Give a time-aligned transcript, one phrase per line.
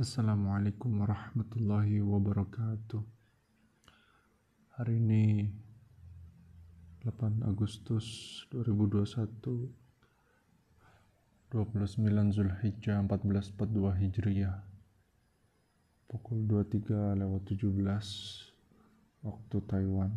[0.00, 3.04] Assalamualaikum warahmatullahi wabarakatuh.
[4.80, 5.44] Hari ini
[7.04, 8.08] 8 Agustus
[8.48, 9.28] 2021
[11.52, 14.64] 29 Zulhijjah 1442 Hijriah.
[16.08, 17.68] Pukul 23 lewat 17
[19.20, 20.16] Waktu Taiwan.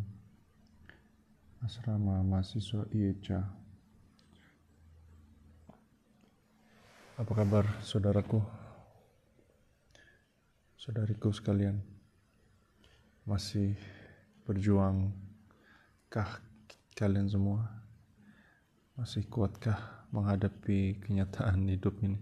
[1.60, 3.52] Asrama Mahasiswa IECA
[7.20, 8.63] Apa kabar saudaraku?
[10.84, 11.80] Saudariku sekalian
[13.24, 13.72] masih
[14.44, 15.16] berjuang
[16.12, 16.44] kah
[16.92, 17.72] kalian semua?
[18.92, 19.80] Masih kuatkah
[20.12, 22.20] menghadapi kenyataan hidup ini?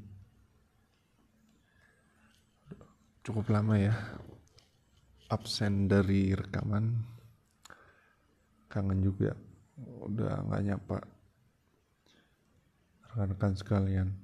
[3.27, 3.99] Cukup lama ya
[5.27, 7.03] absen dari rekaman.
[8.71, 9.35] Kangen juga
[10.07, 11.03] udah nggak nyapa.
[13.11, 14.15] Rekan-rekan sekalian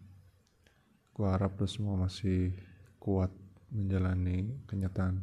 [1.11, 2.55] gua harap lo semua masih
[3.03, 3.35] kuat
[3.69, 5.21] menjalani kenyataan.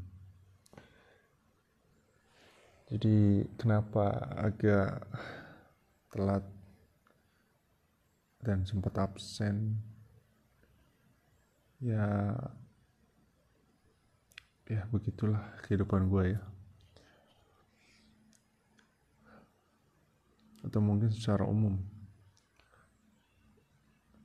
[2.86, 5.10] Jadi kenapa agak
[6.14, 6.46] telat
[8.46, 9.82] dan sempat absen?
[11.82, 12.38] Ya,
[14.70, 16.42] ya begitulah kehidupan gue ya.
[20.62, 21.82] Atau mungkin secara umum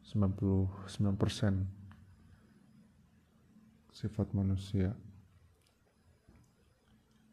[0.05, 1.80] 99%
[4.01, 4.97] sifat manusia.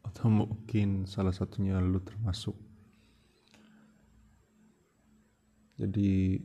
[0.04, 2.52] Atau mungkin salah satunya lu termasuk.
[5.80, 6.36] Jadi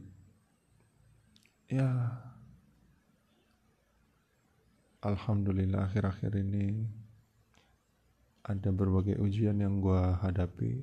[1.68, 1.90] ya
[5.04, 6.88] Alhamdulillah akhir-akhir ini
[8.48, 10.80] ada berbagai ujian yang gue hadapi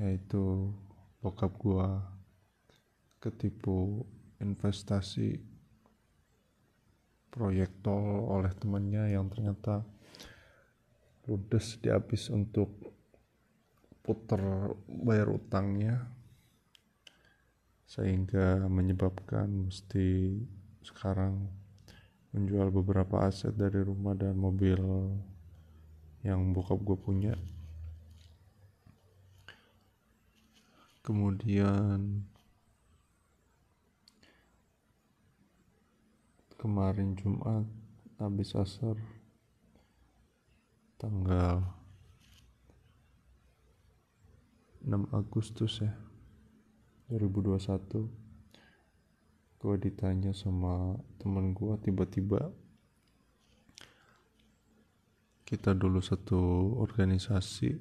[0.00, 0.72] yaitu
[1.20, 1.88] bokap gue
[3.20, 4.08] ketipu
[4.40, 5.49] investasi
[7.30, 9.86] proyek tol oleh temannya yang ternyata
[11.30, 12.74] ludes dihabis untuk
[14.02, 16.10] putar bayar utangnya
[17.86, 20.38] sehingga menyebabkan mesti
[20.82, 21.46] sekarang
[22.30, 24.78] menjual beberapa aset dari rumah dan mobil
[26.22, 27.34] yang bokap gue punya.
[31.02, 32.22] Kemudian
[36.60, 37.64] kemarin Jumat
[38.20, 38.92] habis asar
[41.00, 41.64] tanggal
[44.84, 45.96] 6 Agustus ya
[47.08, 48.12] 2021
[49.56, 52.52] gue ditanya sama temen gue tiba-tiba
[55.48, 57.72] kita dulu satu organisasi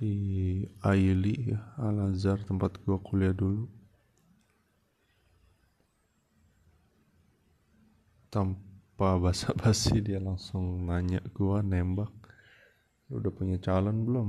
[0.00, 0.14] di
[0.80, 3.68] Aili ya Al Azhar tempat gue kuliah dulu
[8.30, 12.08] tanpa basa-basi dia langsung nanya gua nembak?
[13.10, 14.28] Lu udah punya calon belum?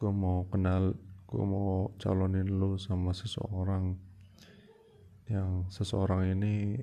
[0.00, 0.96] Gua mau kenal
[1.28, 3.94] gua mau calonin lu sama seseorang.
[5.30, 6.80] Yang seseorang ini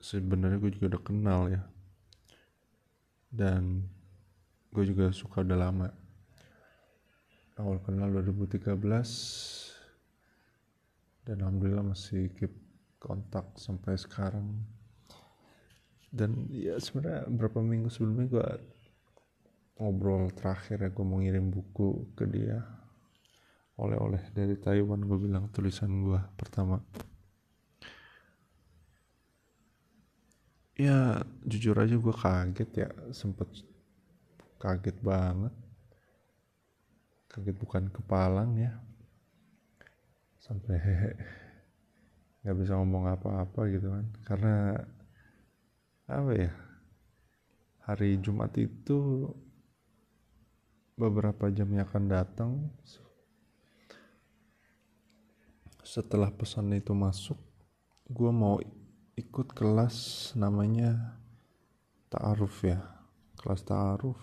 [0.00, 1.62] sebenarnya gue juga udah kenal ya.
[3.30, 3.86] Dan
[4.74, 5.88] gue juga suka udah lama.
[7.60, 8.80] Awal kenal 2013
[11.28, 12.50] dan alhamdulillah masih keep
[13.00, 14.60] kontak sampai sekarang.
[16.12, 18.48] Dan ya sebenarnya beberapa minggu sebelumnya gue
[19.80, 22.60] ngobrol terakhir ya gue mau ngirim buku ke dia.
[23.80, 26.84] Oleh-oleh dari Taiwan gue bilang tulisan gue pertama.
[30.76, 33.48] Ya jujur aja gue kaget ya sempet
[34.60, 35.54] kaget banget.
[37.32, 38.76] Kaget bukan kepalang ya.
[40.36, 40.76] Sampai
[42.40, 44.06] nggak bisa ngomong apa-apa gitu kan.
[44.24, 44.54] Karena
[46.10, 46.52] apa ya
[47.84, 49.28] hari Jumat itu
[50.96, 52.50] beberapa jam yang akan datang
[55.80, 57.40] setelah pesan itu masuk
[58.10, 58.60] gue mau
[59.16, 61.18] ikut kelas namanya
[62.08, 62.80] ta'aruf ya.
[63.36, 64.18] Kelas ta'aruf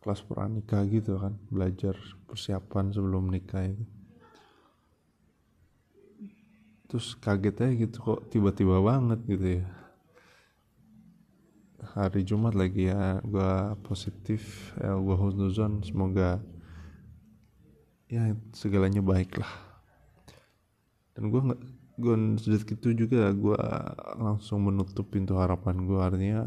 [0.00, 1.36] kelas pranikah gitu kan.
[1.52, 3.99] Belajar persiapan sebelum nikah itu
[6.90, 9.66] terus kaget aja gitu kok tiba-tiba banget gitu ya.
[11.94, 13.52] Hari Jumat lagi ya gue
[13.86, 15.86] positif ya gue husnuzon.
[15.86, 16.42] Semoga
[18.10, 19.54] ya segalanya baik lah.
[21.14, 21.62] Dan gue nggak
[22.00, 23.60] gue sedikit itu juga gue
[24.18, 26.42] langsung menutup pintu harapan gue artinya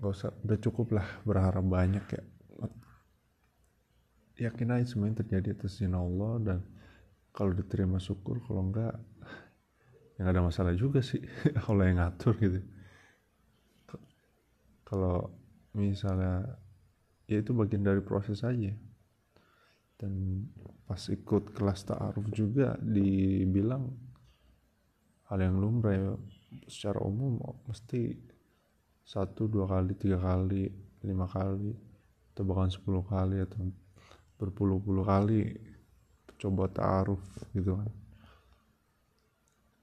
[0.00, 2.22] gak usah udah cukup lah berharap banyak ya.
[4.40, 6.58] Yakin aja semuanya terjadi atas Allah dan
[7.30, 8.94] kalau diterima syukur kalau enggak
[10.20, 11.24] yang ada masalah juga sih.
[11.68, 12.60] Allah yang ngatur gitu.
[14.84, 15.32] Kalau
[15.72, 16.60] misalnya
[17.24, 18.74] ya itu bagian dari proses aja.
[19.96, 20.44] Dan
[20.84, 23.88] pas ikut kelas ta'aruf juga dibilang
[25.30, 26.10] hal yang lumrah ya
[26.66, 27.38] secara umum
[27.70, 28.18] mesti
[29.06, 30.66] satu dua kali tiga kali
[31.06, 31.70] lima kali
[32.34, 33.70] atau bahkan sepuluh kali atau
[34.40, 35.54] berpuluh-puluh kali
[36.40, 37.20] coba ta'aruf
[37.52, 37.92] gitu kan.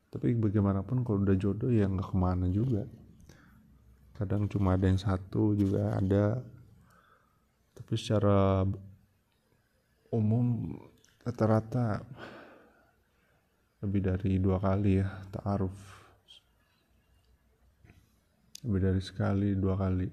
[0.09, 2.89] Tapi bagaimanapun kalau udah jodoh ya nggak ke mana juga.
[4.17, 6.41] Kadang cuma ada yang satu juga ada.
[7.77, 8.65] Tapi secara
[10.09, 10.73] umum
[11.21, 12.01] rata-rata
[13.85, 15.77] lebih dari dua kali ya ta'aruf.
[18.65, 20.09] Lebih dari sekali dua kali.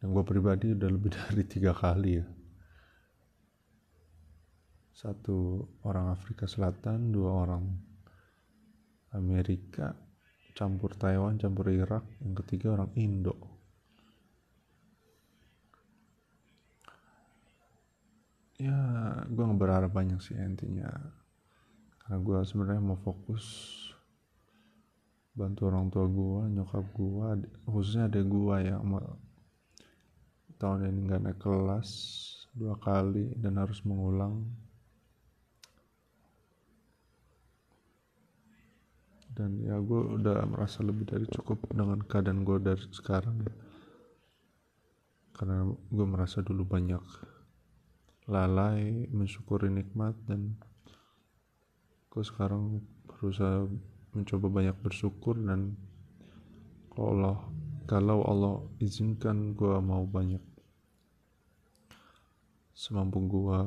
[0.00, 2.26] Dan gue pribadi udah lebih dari tiga kali ya
[5.02, 7.66] satu orang Afrika Selatan dua orang
[9.18, 9.90] Amerika
[10.54, 13.34] campur Taiwan campur Irak yang ketiga orang Indo.
[18.62, 18.78] Ya
[19.26, 20.86] gue nggak berharap banyak sih intinya.
[21.98, 23.74] Karena gue sebenarnya mau fokus
[25.34, 27.28] bantu orang tua gue nyokap gue
[27.64, 28.84] khususnya ada gue yang
[30.60, 31.88] tahun ini nggak naik kelas
[32.52, 34.44] dua kali dan harus mengulang
[39.32, 43.54] dan ya gue udah merasa lebih dari cukup dengan keadaan gue dari sekarang ya.
[45.32, 47.02] Karena gue merasa dulu banyak
[48.30, 50.54] lalai mensyukuri nikmat dan
[52.12, 53.66] gue sekarang berusaha
[54.12, 55.74] mencoba banyak bersyukur dan
[56.92, 57.38] kalau Allah
[57.88, 60.44] kalau Allah izinkan gue mau banyak
[62.76, 63.60] semampu gue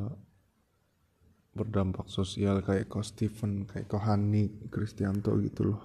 [1.56, 5.84] berdampak sosial kayak ko Steven kayak ko Hani Kristianto gitu loh.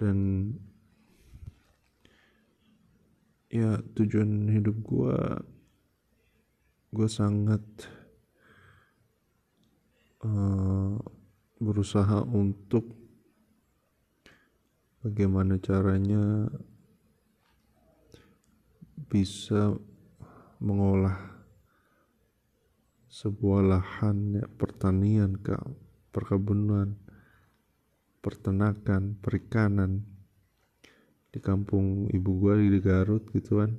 [0.00, 0.48] Dan
[3.52, 5.18] ya tujuan hidup gue
[6.92, 7.60] gue sangat
[10.24, 10.96] uh,
[11.60, 12.96] berusaha untuk
[15.04, 16.48] bagaimana caranya
[19.12, 19.76] bisa
[20.56, 21.31] mengolah
[23.12, 25.52] sebuah lahan ya, pertanian ke
[26.08, 26.96] perkebunan
[28.22, 30.06] pertenakan perikanan.
[31.32, 33.74] Di kampung ibu gua di Garut gitu kan.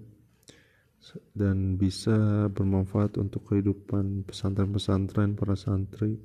[1.34, 6.20] Dan bisa bermanfaat untuk kehidupan pesantren-pesantren para santri.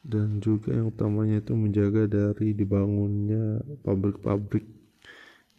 [0.00, 4.64] Dan juga yang utamanya itu menjaga dari dibangunnya pabrik-pabrik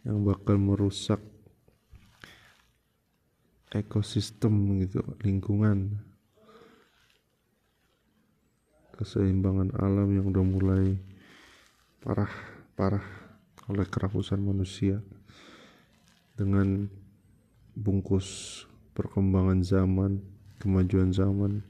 [0.02, 1.22] yang bakal merusak
[3.72, 4.52] ekosistem
[4.84, 5.96] gitu lingkungan.
[8.92, 11.00] Keseimbangan alam yang udah mulai
[12.04, 12.30] parah
[12.76, 13.06] parah
[13.66, 15.00] oleh kerakusan manusia
[16.36, 16.86] dengan
[17.72, 20.20] bungkus perkembangan zaman
[20.62, 21.66] kemajuan zaman.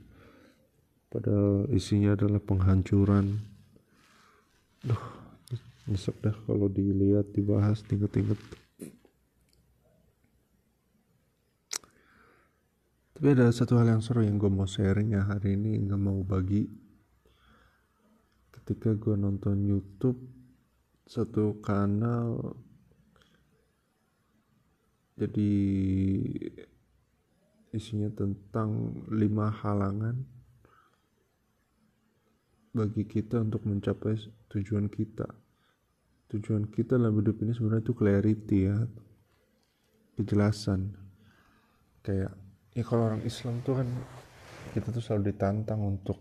[1.09, 3.41] Padahal isinya adalah penghancuran.
[4.85, 5.05] Duh,
[5.89, 8.37] nyesek dah kalau dilihat dibahas tingkat-tingkat
[13.23, 16.27] tapi ada satu hal yang seru yang gue mau sharing ya hari ini nggak mau
[16.27, 16.67] bagi.
[18.51, 20.19] Ketika gue nonton YouTube
[21.07, 22.59] satu kanal
[25.15, 25.55] jadi
[27.71, 30.19] isinya tentang lima halangan
[32.75, 34.19] bagi kita untuk mencapai
[34.51, 35.31] tujuan kita.
[36.27, 38.83] Tujuan kita dalam hidup ini sebenarnya itu clarity ya
[40.19, 40.99] kejelasan.
[42.03, 42.42] Kayak
[42.73, 43.89] ya kalau orang Islam tuh kan
[44.73, 46.17] kita tuh selalu ditantang untuk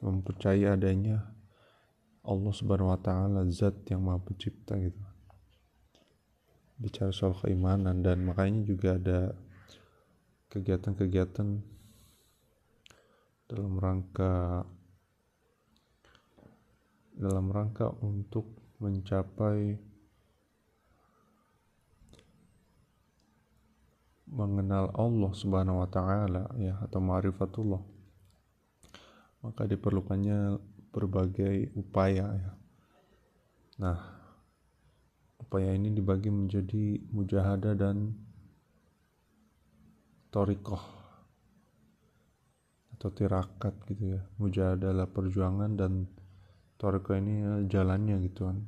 [0.00, 1.20] mempercayai adanya
[2.24, 5.04] Allah Subhanahu wa taala zat yang Maha Pencipta gitu.
[6.80, 9.36] Bicara soal keimanan dan makanya juga ada
[10.48, 11.48] kegiatan-kegiatan
[13.52, 14.64] dalam rangka
[17.20, 18.48] dalam rangka untuk
[18.80, 19.89] mencapai
[24.30, 27.82] mengenal Allah Subhanahu wa taala ya atau ma'rifatullah
[29.40, 30.60] maka diperlukannya
[30.92, 32.52] berbagai upaya ya.
[33.80, 33.98] Nah,
[35.40, 38.12] upaya ini dibagi menjadi mujahadah dan
[40.28, 40.84] torikoh
[42.98, 44.20] atau tirakat gitu ya.
[44.36, 46.04] Mujahadah adalah perjuangan dan
[46.76, 48.60] torikoh ini jalannya gitu kan.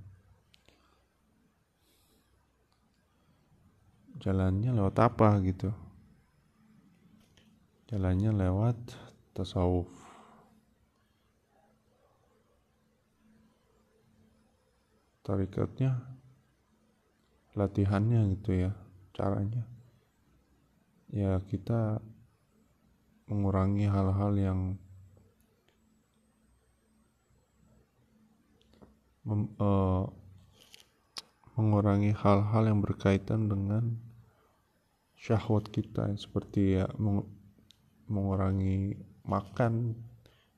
[4.21, 5.71] Jalannya lewat apa gitu.
[7.89, 8.77] Jalannya lewat
[9.33, 9.89] tasawuf.
[15.23, 16.03] Tarikatnya
[17.55, 18.73] latihannya gitu ya
[19.15, 19.65] caranya.
[21.13, 22.01] Ya kita
[23.29, 24.61] mengurangi hal-hal yang
[29.23, 30.09] mem, uh,
[31.59, 33.97] mengurangi hal-hal yang berkaitan dengan
[35.19, 37.25] syahwat kita seperti ya meng,
[38.09, 39.97] mengurangi makan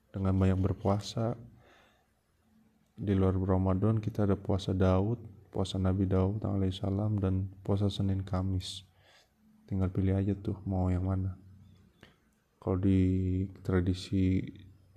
[0.09, 1.35] dengan banyak berpuasa.
[2.95, 8.83] Di luar Ramadan kita ada puasa Daud puasa Nabi Daud alaihissalam dan puasa Senin Kamis.
[9.71, 11.39] Tinggal pilih aja tuh mau yang mana.
[12.59, 14.43] Kalau di tradisi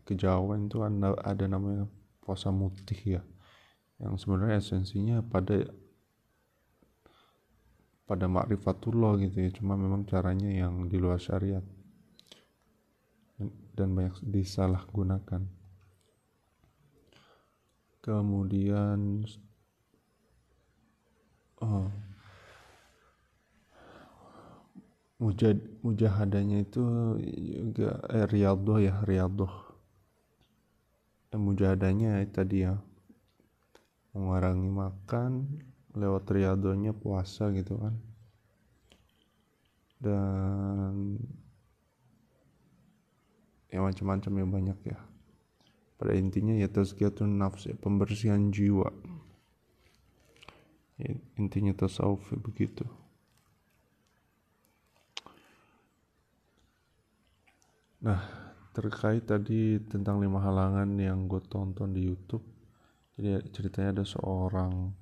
[0.02, 1.87] kejawen ada, ada namanya
[2.19, 3.23] puasa mutih ya
[4.02, 5.62] yang sebenarnya esensinya pada
[8.08, 9.50] pada makrifatullah gitu ya.
[9.52, 11.62] Cuma memang caranya yang di luar syariat.
[13.76, 15.44] Dan banyak disalahgunakan.
[18.00, 19.28] Kemudian
[21.60, 21.92] oh,
[25.18, 26.82] mujad mujahadanya itu
[27.74, 29.54] juga eh, riyadhah ya riyadhah
[31.28, 32.78] dan mujahadanya tadi ya
[34.14, 35.32] mengurangi makan
[35.97, 37.95] lewat riadonya puasa gitu kan.
[39.99, 41.18] Dan
[43.68, 44.99] ya macam-macam ya banyak ya.
[45.99, 48.88] Pada intinya ya tazkiyatun nafs ya pembersihan jiwa.
[50.99, 52.83] Ya, intinya tasawuf ya, begitu.
[58.02, 62.47] Nah terkait tadi tentang lima halangan yang gue tonton di YouTube
[63.18, 64.95] jadi ceritanya ada seorang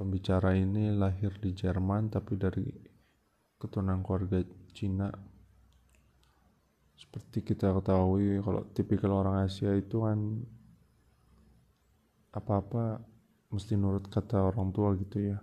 [0.00, 2.64] pembicara ini lahir di Jerman tapi dari
[3.60, 4.40] keturunan keluarga
[4.72, 5.12] Cina.
[6.96, 10.40] Seperti kita ketahui kalau tipikal orang Asia itu kan
[12.32, 13.04] apa-apa
[13.52, 15.38] mesti nurut kata orang tua gitu ya.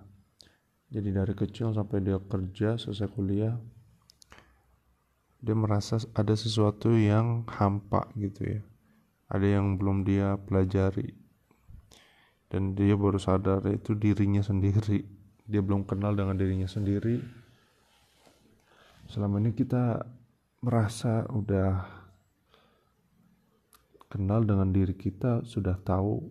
[0.90, 3.54] Jadi dari kecil sampai dia kerja selesai kuliah
[5.38, 8.62] dia merasa ada sesuatu yang hampa gitu ya.
[9.30, 11.27] Ada yang belum dia pelajari
[12.48, 15.04] dan dia baru sadar itu dirinya sendiri.
[15.48, 17.20] Dia belum kenal dengan dirinya sendiri.
[19.08, 20.04] Selama ini kita
[20.64, 21.88] merasa udah
[24.08, 26.24] kenal dengan diri kita sudah tahu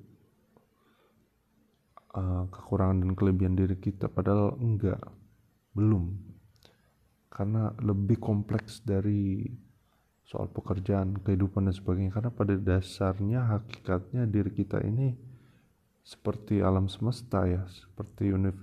[2.16, 5.00] uh, kekurangan dan kelebihan diri kita padahal enggak
[5.76, 6.16] belum.
[7.32, 9.44] Karena lebih kompleks dari
[10.24, 12.12] soal pekerjaan kehidupan dan sebagainya.
[12.16, 15.35] Karena pada dasarnya hakikatnya diri kita ini
[16.06, 18.54] seperti alam semesta ya seperti univ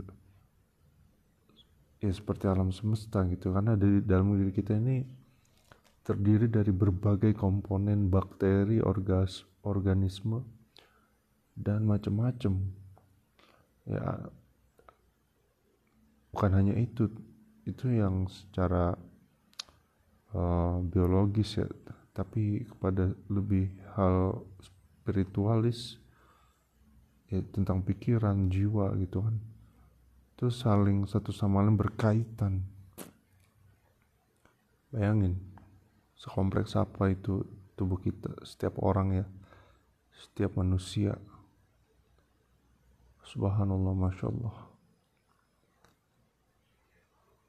[2.00, 3.52] ya seperti alam semesta gitu.
[3.52, 5.04] Karena dari dalam diri kita ini
[6.04, 10.40] terdiri dari berbagai komponen bakteri orgas organisme
[11.56, 12.64] dan macam-macam.
[13.84, 14.32] Ya
[16.32, 17.12] bukan hanya itu
[17.68, 18.96] itu yang secara
[20.32, 21.68] uh, biologis ya
[22.16, 26.03] tapi kepada lebih hal spiritualis
[27.34, 29.42] ya tentang pikiran jiwa gitu kan.
[30.38, 32.62] Itu saling satu sama lain berkaitan.
[34.94, 35.42] Bayangin
[36.14, 37.42] sekompleks apa itu
[37.74, 39.26] tubuh kita setiap orang ya.
[40.14, 41.18] Setiap manusia.
[43.26, 44.58] Subhanallah masya Allah.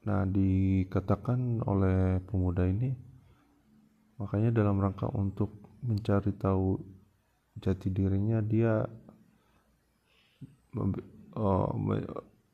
[0.05, 2.93] Nah dikatakan oleh pemuda ini
[4.17, 6.81] makanya dalam rangka untuk mencari tahu
[7.59, 8.85] jati dirinya dia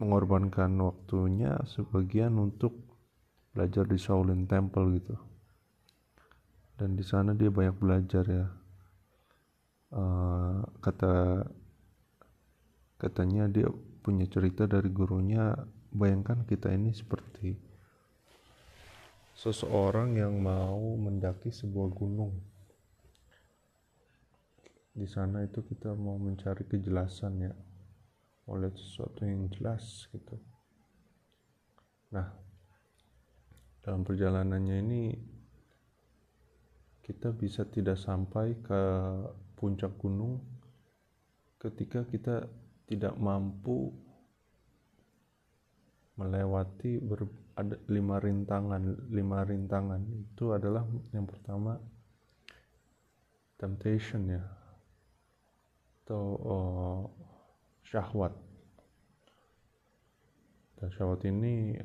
[0.01, 2.73] mengorbankan waktunya sebagian untuk
[3.53, 5.17] belajar di Shaolin Temple gitu.
[6.81, 8.47] Dan di sana dia banyak belajar ya.
[9.91, 11.45] Uh, kata
[12.95, 13.67] katanya dia
[14.01, 15.51] punya cerita dari gurunya
[15.91, 17.59] bayangkan kita ini seperti
[19.35, 22.39] seseorang yang mau mendaki sebuah gunung.
[24.95, 27.53] Di sana itu kita mau mencari kejelasan ya
[28.51, 30.37] oleh sesuatu yang jelas gitu.
[32.11, 32.27] Nah
[33.81, 35.03] dalam perjalanannya ini
[37.01, 38.83] kita bisa tidak sampai ke
[39.57, 40.43] puncak gunung
[41.61, 42.49] ketika kita
[42.91, 43.93] tidak mampu
[46.21, 47.25] melewati ber,
[47.57, 49.09] ada lima rintangan.
[49.09, 50.85] Lima rintangan itu adalah
[51.17, 51.81] yang pertama
[53.57, 54.45] temptation ya.
[56.05, 57.01] Atau oh,
[57.91, 58.31] syahwat.
[60.81, 61.77] Syahwat ini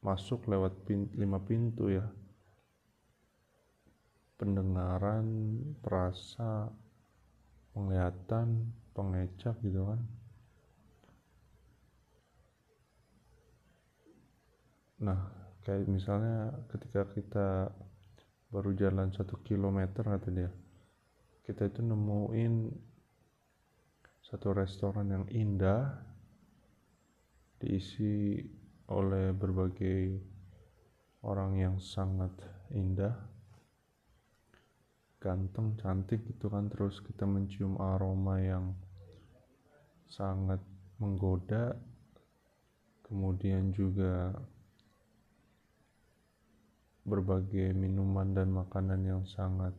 [0.00, 2.06] masuk lewat pin, lima pintu ya.
[4.38, 5.26] Pendengaran
[5.82, 6.70] perasa
[7.74, 10.00] penglihatan pengecap gitu kan.
[15.02, 15.20] Nah
[15.66, 17.48] kayak misalnya ketika kita
[18.50, 20.50] baru jalan satu kilometer kata dia
[21.46, 22.70] kita itu nemuin
[24.32, 25.92] satu restoran yang indah
[27.60, 28.40] diisi
[28.88, 30.16] oleh berbagai
[31.20, 32.32] orang yang sangat
[32.72, 33.12] indah.
[35.20, 38.72] Ganteng cantik gitu kan terus kita mencium aroma yang
[40.08, 40.64] sangat
[40.96, 41.76] menggoda.
[43.04, 44.32] Kemudian juga
[47.04, 49.76] berbagai minuman dan makanan yang sangat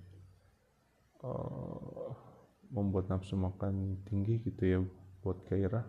[1.25, 2.33] uh,
[2.74, 4.80] membuat nafsu makan tinggi gitu ya
[5.22, 5.86] buat gairah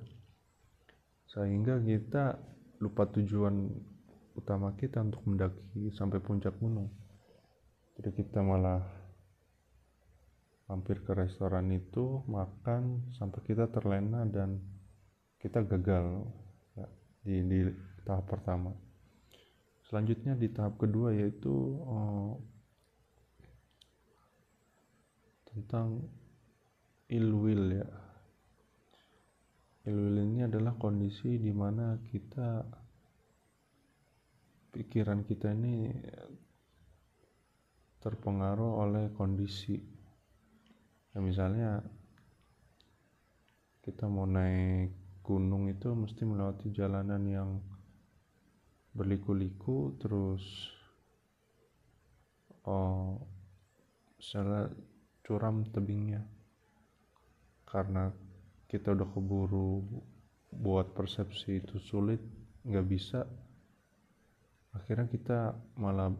[1.35, 2.39] sehingga kita
[2.79, 3.73] lupa tujuan
[4.39, 6.91] utama kita untuk mendaki sampai puncak gunung.
[7.99, 8.83] Jadi kita malah
[10.71, 14.59] mampir ke restoran itu makan sampai kita terlena dan
[15.39, 16.27] kita gagal
[16.75, 16.87] ya,
[17.23, 17.59] di, di
[18.07, 18.75] tahap pertama.
[19.91, 22.43] Selanjutnya di tahap kedua yaitu oh,
[25.51, 26.03] tentang
[27.09, 27.89] ilwil ya.
[29.85, 32.65] Ilwil ini adalah kondisi di mana kita
[34.73, 35.93] pikiran kita ini
[38.01, 39.77] terpengaruh oleh kondisi.
[41.13, 41.85] Ya misalnya
[43.85, 47.51] kita mau naik gunung itu mesti melewati jalanan yang
[48.97, 50.73] berliku-liku terus
[52.65, 53.21] oh
[54.17, 54.73] misalnya
[55.21, 56.34] curam tebingnya
[57.75, 58.15] karena
[58.71, 59.83] kita udah keburu
[60.55, 62.23] buat persepsi itu sulit
[62.63, 63.27] nggak bisa
[64.71, 66.15] akhirnya kita malah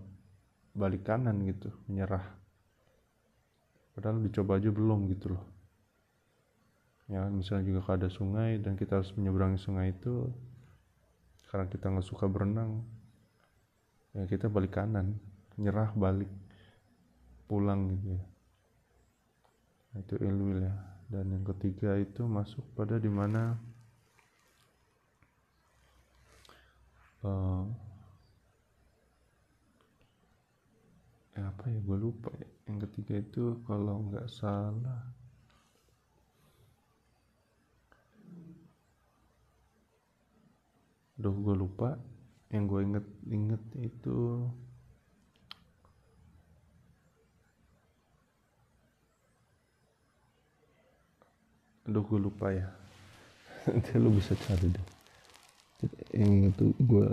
[0.75, 2.27] balik kanan gitu menyerah.
[3.95, 5.45] Padahal dicoba aja belum gitu loh.
[7.07, 10.27] Ya misalnya juga ada sungai dan kita harus menyeberangi sungai itu
[11.47, 12.83] karena kita nggak suka berenang
[14.11, 15.15] ya kita balik kanan
[15.55, 16.31] nyerah balik
[17.47, 18.25] pulang gitu ya.
[19.95, 23.55] Nah, itu ilwil ya dan yang ketiga itu masuk pada di mana
[27.23, 27.63] uh,
[31.39, 32.51] ya apa ya gue lupa ya.
[32.67, 35.07] Yang ketiga itu kalau nggak salah
[41.15, 41.95] Duh gue lupa.
[42.51, 44.51] Yang gue inget inget itu
[51.85, 52.65] Aduh gue lupa ya.
[53.69, 54.87] Nanti lu bisa cari deh.
[56.17, 57.09] Yang tuh gue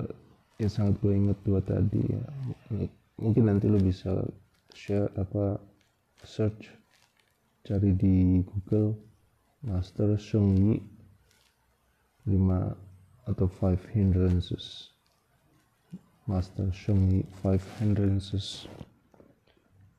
[0.62, 2.24] Yang sangat gue inget dua tadi ya.
[3.20, 4.24] Mungkin nanti lo bisa
[4.72, 5.60] share apa
[6.24, 6.72] search
[7.68, 8.96] cari di Google
[9.68, 10.80] Master Yi
[12.30, 14.96] 5 atau 5 hindrances.
[16.30, 18.72] Master Yi 5 hindrances.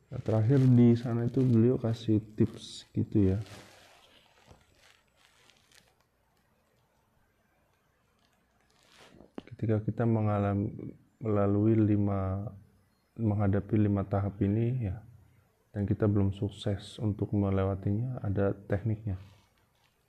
[0.08, 3.38] Nah, terakhir di sana itu beliau kasih tips gitu ya
[9.62, 10.74] ketika kita mengalami
[11.22, 12.50] melalui lima
[13.14, 14.98] menghadapi lima tahap ini ya
[15.70, 19.14] dan kita belum sukses untuk melewatinya ada tekniknya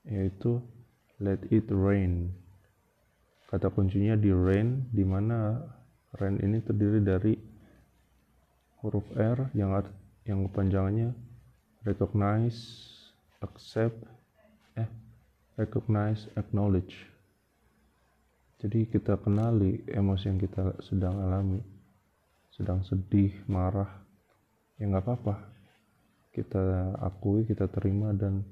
[0.10, 0.58] yaitu
[1.22, 2.34] let it rain.
[3.46, 5.62] Kata kuncinya di rain di mana
[6.18, 7.38] rain ini terdiri dari
[8.82, 9.70] huruf R yang
[10.26, 11.14] yang kepanjangannya
[11.86, 12.58] recognize
[13.46, 14.02] accept
[14.74, 14.90] eh
[15.62, 17.13] recognize acknowledge
[18.64, 21.74] jadi kita kenali emosi yang kita sedang alami
[22.54, 23.90] sedang sedih, marah,
[24.78, 25.36] ya nggak apa-apa.
[26.34, 28.46] Kita akui, kita terima dan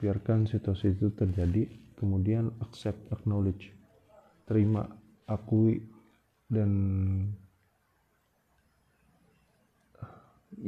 [0.00, 1.68] biarkan situasi itu terjadi.
[1.96, 3.72] Kemudian accept, acknowledge,
[4.44, 4.84] terima,
[5.24, 5.80] akui
[6.52, 6.70] dan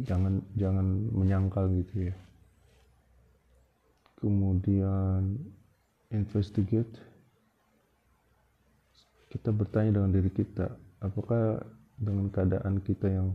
[0.08, 2.16] jangan jangan menyangkal gitu ya.
[4.18, 5.36] Kemudian
[6.08, 6.96] investigate
[9.28, 10.72] kita bertanya dengan diri kita
[11.04, 11.60] apakah
[11.98, 13.34] dengan keadaan kita yang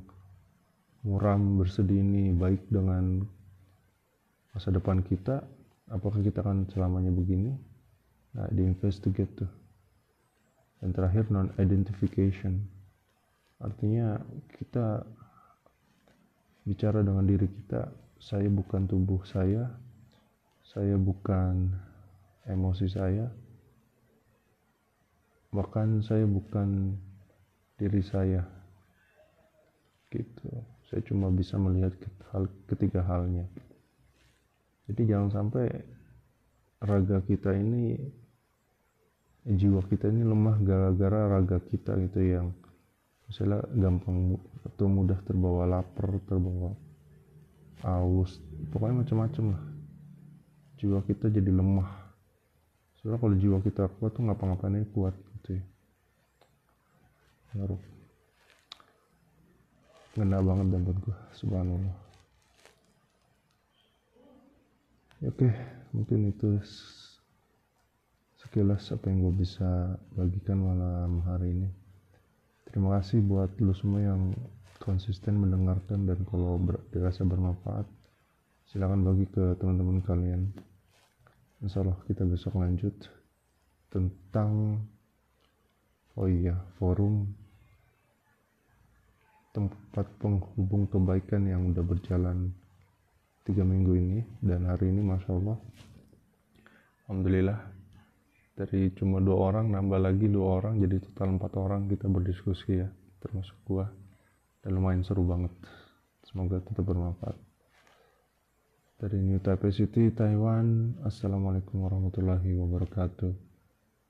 [1.04, 3.28] muram bersedih ini baik dengan
[4.56, 5.44] masa depan kita
[5.92, 7.54] apakah kita akan selamanya begini?
[8.34, 9.52] Nah di investigate tuh.
[10.80, 12.60] Dan terakhir non identification
[13.64, 14.20] artinya
[14.60, 15.08] kita
[16.68, 17.88] bicara dengan diri kita
[18.20, 19.72] saya bukan tubuh saya
[20.68, 21.72] saya bukan
[22.44, 23.32] emosi saya
[25.54, 26.98] bahkan saya bukan
[27.78, 28.42] diri saya.
[30.10, 30.50] Gitu.
[30.90, 31.94] Saya cuma bisa melihat
[32.70, 33.46] ketiga halnya.
[34.90, 35.70] Jadi jangan sampai
[36.84, 37.96] raga kita ini
[39.48, 42.52] jiwa kita ini lemah gara-gara raga kita gitu yang
[43.28, 44.36] misalnya gampang
[44.68, 46.76] atau mudah terbawa lapar terbawa
[47.84, 48.40] aus
[48.72, 49.64] pokoknya macam-macam lah.
[50.80, 51.90] Jiwa kita jadi lemah.
[53.00, 55.16] Soalnya kalau jiwa kita kuat tuh ngapa-ngapainnya kuat
[57.54, 57.82] ngaruh
[60.14, 61.98] ngena banget dan gue subhanallah.
[65.26, 65.50] Oke
[65.90, 66.62] mungkin itu
[68.38, 71.70] sekilas apa yang gue bisa bagikan malam hari ini.
[72.70, 74.38] Terima kasih buat lo semua yang
[74.78, 77.86] konsisten mendengarkan dan kalau ber, dirasa bermanfaat
[78.70, 80.54] silahkan bagi ke teman-teman kalian.
[81.62, 82.94] Insya Allah kita besok lanjut
[83.90, 84.82] tentang
[86.14, 87.43] oh iya forum
[89.53, 92.53] tempat penghubung kebaikan yang udah berjalan
[93.43, 95.59] tiga minggu ini dan hari ini masya Allah
[97.09, 97.59] Alhamdulillah
[98.55, 102.89] dari cuma dua orang nambah lagi dua orang jadi total empat orang kita berdiskusi ya
[103.25, 103.89] termasuk gua
[104.61, 105.55] dan lumayan seru banget
[106.29, 107.49] semoga tetap bermanfaat
[108.99, 110.99] dari New Taipei City, Taiwan.
[111.07, 113.31] Assalamualaikum warahmatullahi wabarakatuh.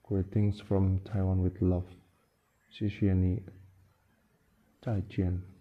[0.00, 1.84] Greetings from Taiwan with love.
[2.70, 3.42] 谢谢你，
[4.83, 5.52] 再见。